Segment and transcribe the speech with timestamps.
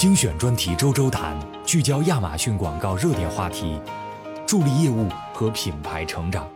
[0.00, 3.78] 精选专题周周谈，聚焦亚马逊广告热点话题，
[4.46, 6.50] 助力业务和品牌成长。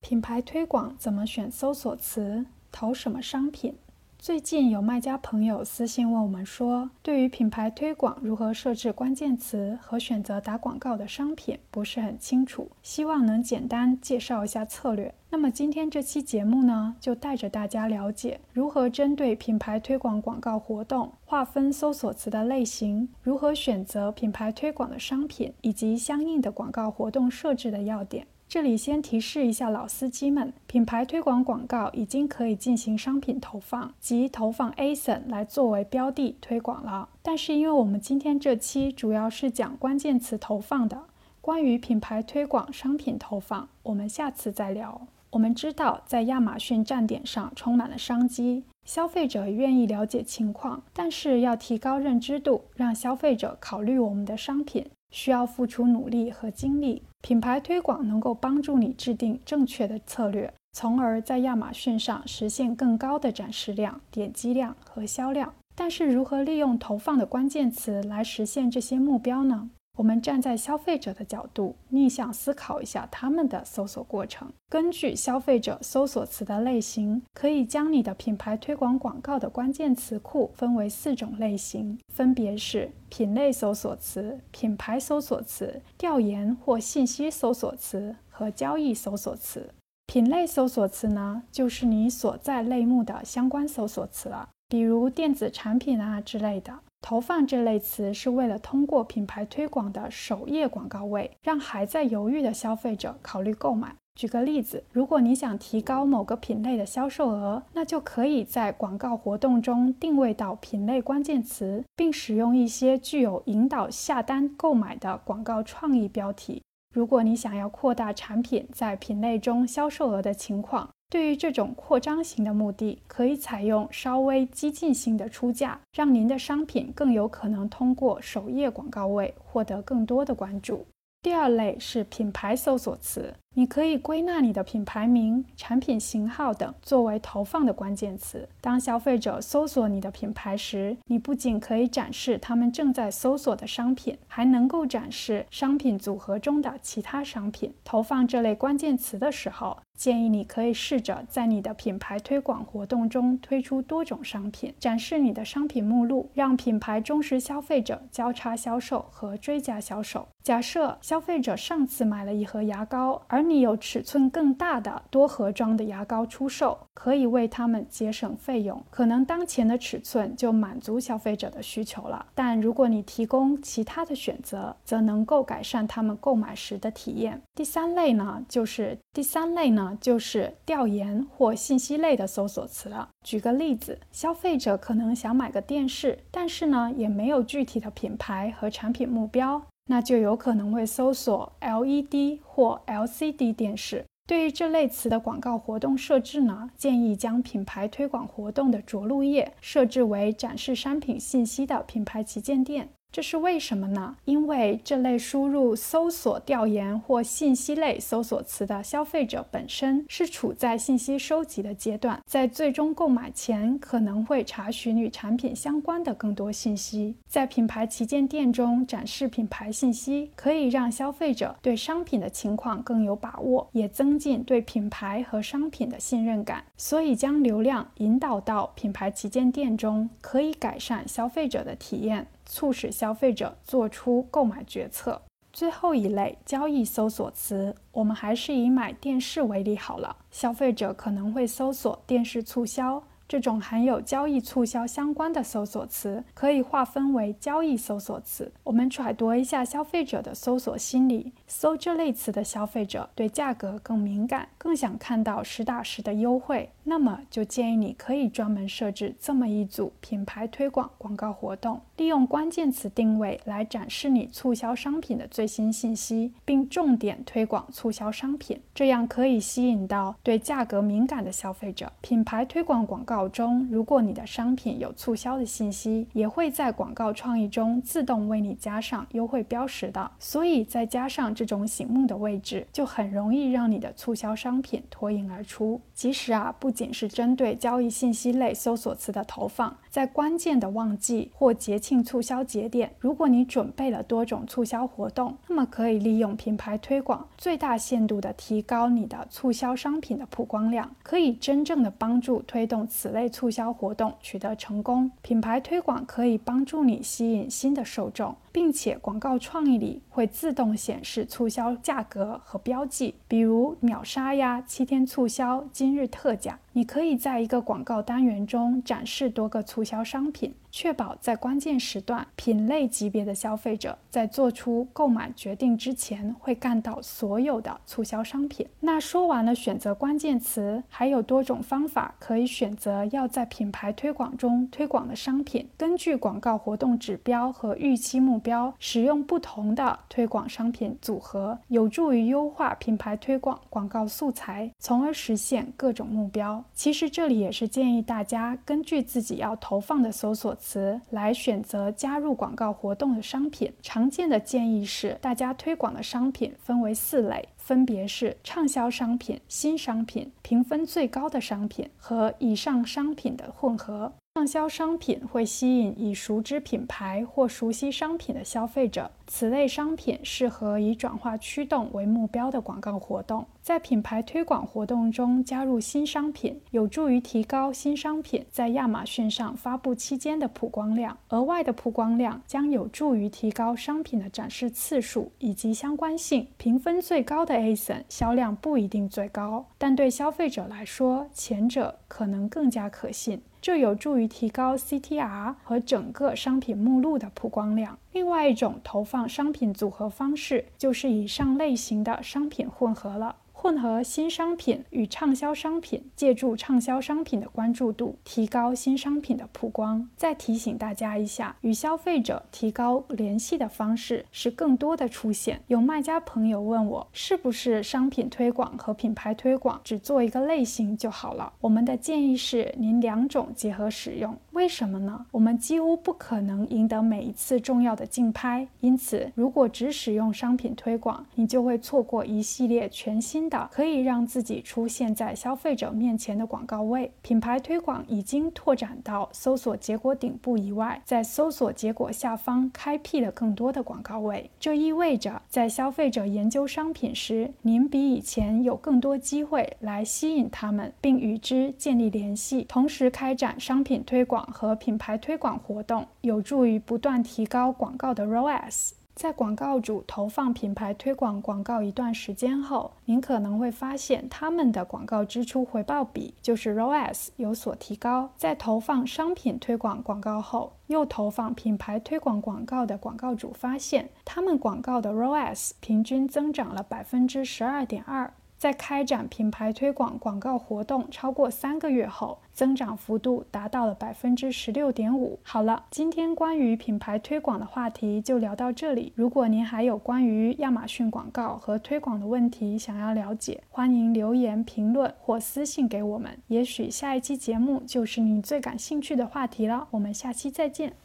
[0.00, 2.44] 品牌推广怎么选搜索词？
[2.72, 3.78] 投什么商品？
[4.18, 15.14] 最近有卖家朋友私信问我们说，对于品牌推广如何设置关键词和选择打广告的商品不是很清楚，希望能简单介绍一下策略。
[15.30, 28.26] 那么今天这期节目呢，就带着大家了解如何针对品牌推广广告活动划分搜索词的类型，如何选择品牌推广的商品，以及相应的广告活动设置的要点。
[28.48, 37.08] 这里先提示一下老司机们，品牌推广广告已经可以进行商品投放及投放 ASIN 来作为标的推广了。
[37.22, 41.06] 但是因为我们今天这期主要是讲关键词投放的，
[41.40, 45.08] 关于品牌推广商品投放，我们下次再聊。
[45.30, 54.86] 我们知道，在亚马逊站点上充满了商机，消费者愿意了解情况，但是要提高认知度，让消费者考虑我们的商品。
[55.12, 57.02] 需要付出努力和精力。
[57.26, 65.52] 品牌推广能够帮助你制定正确的策略，从而在亚马逊上实现更高的展示量、点击量和销量。
[65.74, 69.68] 但是，如何利用投放的关键词来实现这些目标呢？
[69.96, 74.52] 我们站在消费者的角度，逆向思考一下他们的搜索过程。
[74.68, 89.70] 根据消费者搜索词的类型，可以将你的品牌推广广告的关键词库分为四种类型，分别是品类搜索词、品牌搜索词、调研或信息搜索词和交易搜索词。
[90.06, 96.80] 品类搜索词呢，就是你所在类目的相关搜索词了，比如电子产品啊之类的。
[97.08, 103.94] 投放这类词是为了通过品牌推广的首页广告位，让还在犹豫的消费者考虑购买。
[104.16, 116.60] 举个例子，如果你想提高某个品类的销售额，那就可以在广告活动中定位到品类关键词，并使用一些具有引导下单购买的广告创意标题。
[116.92, 130.86] 如果你想要扩大产品在品类中销售额的情况，对于这种扩张型的目的，可以采用稍微激进性的出价，让您的商品更有可能通过首页广告位获得更多的关注。
[131.22, 138.46] 第二类是品牌搜索词，你可以归纳你的品牌名、产品型号等作为投放的关键词。
[138.60, 147.72] 当消费者搜索你的品牌时，你不仅可以展示他们正在搜索的商品，还能够展示商品组合中的其他商品。
[147.82, 160.28] 投放这类关键词的时候，建议你可以试着在你的品牌推广活动中推出多种商品，展示你的商品目录，让品牌忠实消费者交叉销售和追加销售。
[160.42, 168.82] 假设消费者上次买了一盒牙膏，而你有尺寸更大的多盒装的牙膏出售，可以为他们节省费用。
[168.90, 177.40] 可能当前的尺寸就满足消费者的需求了，但如果你提供其他的选择，则能够改善他们购买时的体验。
[177.54, 179.96] 第三类呢，就是第三类呢。
[180.00, 183.08] 就是调研或信息类的搜索词了。
[183.24, 194.04] 举个例子，消费者可能想买个电视，但是呢，也没有具体的品牌和产品目标，那就有可能会搜索 LED 或 LCD 电视。
[194.28, 202.88] 对于这类词的广告活动设置呢，建议将品牌推广活动的着陆页设置为展示商品信息的品牌旗舰店。
[203.16, 204.14] 这是为什么呢？
[204.26, 217.16] 因为这类输入搜索调研或信息类搜索词的消费者本身是处在信息收集的阶段，在最终购买前可能会查询与产品相关的更多信息。
[217.26, 226.62] 在品牌旗舰店中展示品牌信息，可以让消费者对商品的情况更有把握，也增进对品牌和商品的信任感。
[226.76, 232.26] 所以，将流量引导到品牌旗舰店中，可以改善消费者的体验。
[232.46, 235.20] 促使消费者做出购买决策。
[235.52, 240.16] 最后一类交易搜索词，我们还是以买电视为例好了。
[240.30, 243.02] 消费者可能会搜索电视促销。
[243.28, 248.52] 这种含有交易促销相关的搜索词可以划分为交易搜索词。
[248.62, 256.70] 我们揣度一下消费者的搜索心理，搜这类词的消费者对价格更敏感，更想看到实打实的优惠。
[256.84, 271.92] 那么就建议你可以专门设置这么一组品牌推广广告活动，利用关键词定位来展示你促销商品的最新信息，并重点推广促销商品，这样可以吸引到对价格敏感的消费者。
[272.00, 273.26] 品牌推广广告。
[273.36, 280.10] 中，如果你的商品有促销的信息，也会在广告创意中自动为你加上优惠标识的。
[280.18, 285.80] 所以，再加上这种醒目的位置，就很容易让你的促销商品脱颖而出。
[285.94, 305.10] 其实啊，不仅是针对交易信息类搜索词的投放，在关键的旺季或节庆促销节点，如果你准备了多种促销活动，那么可以利用品牌推广，最大限度地提高你的促销商品的曝光量，可以真正的帮助推动此类促销活动取得成功。
[305.20, 308.34] 品牌推广可以帮助你吸引新的受众。
[308.56, 316.58] 并且广告创意里会自动显示促销价格和标记，比如秒杀呀、七天促销、今日特价。
[316.76, 328.68] 你可以在一个广告单元中展示多个促销商品，确保在关键时段，品类级别的消费者在做出购买决定之前会看到所有的促销商品。
[328.78, 335.66] 那说完了选择关键词，还有多种方法可以选择要在品牌推广中推广的商品。
[335.78, 346.62] 根据广告活动指标和预期目标，使用不同的推广商品组合，有助于优化品牌推广广告素材，从而实现各种目标。
[346.74, 353.72] 其实这里也是建议大家根据自己要投放的搜索词来选择加入广告活动的商品。
[353.82, 364.12] 常见的建议是，大家推广的商品分为四类，分别是畅销商品、新商品、评分最高的商品和以上商品的混合。
[364.34, 373.44] 畅销商品会吸引已熟知品牌或熟悉商品的消费者，此类商品适合以转化驱动为目标的广告活动。
[373.60, 381.18] 在品牌推广活动中加入新商品，有助于提高新商品在亚马逊上发布期间的曝光量。
[381.30, 386.46] 额外的曝光量将有助于提高商品的展示次数以及相关性。
[386.56, 393.42] 评分最高的 ASIN 销量不一定最高，但对消费者来说，前者可能更加可信。
[393.60, 397.98] 这有助于提高 CTR 和整个商品目录的曝光量。
[398.16, 403.36] 另外一种投放商品组合方式，就是以上类型的商品混合了。
[403.52, 410.08] 混合新商品与畅销商品，借助畅销商品的关注度，提高新商品的曝光。
[410.16, 415.60] 再提醒大家一下，与消费者提高联系的方式是更多的出现。
[415.66, 421.52] 有卖家朋友问我，是不是商品推广和品牌推广只做一个类型就好了？
[421.60, 424.36] 我们的建议是，您两种结合使用。
[424.56, 425.26] 为什么呢？
[425.32, 433.68] 我们几乎不可能赢得每一次重要的竞拍，因此如果只使用商品推广，你就会错过一系列全新的。
[433.70, 444.50] 可以让自己出现在消费者面前的广告位，品牌推广已经拓展到搜索结果顶部以外，在搜索结果下方开辟了更多的广告位。
[444.58, 452.64] 这意味着，在消费者研究商品时，您比以前有更多机会来吸引他们，并与之建立联系。
[452.66, 458.92] 同时，开展商品推广和品牌推广活动，有助于不断提高广告的 ROAS。
[459.14, 468.28] 在广告主投放品牌推广广告一段时间后，您可能会发现他们的广告支出回报比，就是 ROAS 有所提高。
[468.36, 478.30] 在投放商品推广广告后，又投放品牌推广广告的广告主发现，他们广告的 ROAS 平均增长了百分之十二点二。
[478.58, 485.38] 在开展品牌推广广告活动超过三个月后，增长幅度达到了百分之十六点五。
[485.42, 489.12] 好了，今天关于品牌推广的话题就聊到这里。
[489.14, 496.38] 如果您还有关于亚马逊广告和推广的问题想要了解，欢迎留言评论或私信给我们。
[496.48, 499.86] 也许下一期节目就是你最感兴趣的话题了。
[499.90, 500.96] 我们下期再见。